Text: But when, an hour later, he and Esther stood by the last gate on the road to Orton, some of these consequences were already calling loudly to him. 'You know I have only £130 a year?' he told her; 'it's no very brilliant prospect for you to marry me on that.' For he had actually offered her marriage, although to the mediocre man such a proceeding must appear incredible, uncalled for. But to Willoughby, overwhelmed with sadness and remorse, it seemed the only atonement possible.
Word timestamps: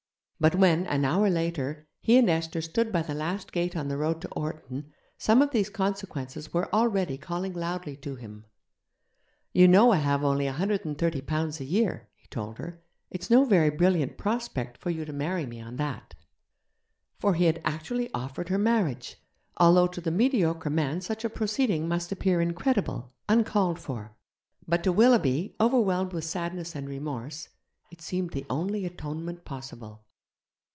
But 0.41 0.55
when, 0.55 0.87
an 0.87 1.05
hour 1.05 1.29
later, 1.29 1.87
he 1.99 2.17
and 2.17 2.27
Esther 2.27 2.61
stood 2.61 2.91
by 2.91 3.03
the 3.03 3.13
last 3.13 3.51
gate 3.51 3.75
on 3.77 3.89
the 3.89 3.97
road 3.99 4.21
to 4.21 4.27
Orton, 4.29 4.91
some 5.19 5.39
of 5.39 5.51
these 5.51 5.69
consequences 5.69 6.51
were 6.51 6.67
already 6.73 7.15
calling 7.15 7.53
loudly 7.53 7.95
to 7.97 8.15
him. 8.15 8.45
'You 9.53 9.67
know 9.67 9.91
I 9.91 9.97
have 9.97 10.23
only 10.23 10.45
£130 10.47 11.59
a 11.59 11.63
year?' 11.63 12.09
he 12.15 12.25
told 12.31 12.57
her; 12.57 12.81
'it's 13.11 13.29
no 13.29 13.45
very 13.45 13.69
brilliant 13.69 14.17
prospect 14.17 14.79
for 14.79 14.89
you 14.89 15.05
to 15.05 15.13
marry 15.13 15.45
me 15.45 15.61
on 15.61 15.75
that.' 15.75 16.15
For 17.19 17.35
he 17.35 17.45
had 17.45 17.61
actually 17.63 18.11
offered 18.11 18.49
her 18.49 18.57
marriage, 18.57 19.17
although 19.57 19.85
to 19.85 20.01
the 20.01 20.09
mediocre 20.09 20.71
man 20.71 21.01
such 21.01 21.23
a 21.23 21.29
proceeding 21.29 21.87
must 21.87 22.11
appear 22.11 22.41
incredible, 22.41 23.13
uncalled 23.29 23.77
for. 23.77 24.15
But 24.67 24.83
to 24.85 24.91
Willoughby, 24.91 25.55
overwhelmed 25.59 26.13
with 26.13 26.23
sadness 26.23 26.73
and 26.75 26.89
remorse, 26.89 27.49
it 27.91 28.01
seemed 28.01 28.31
the 28.31 28.47
only 28.49 28.87
atonement 28.87 29.45
possible. 29.45 30.03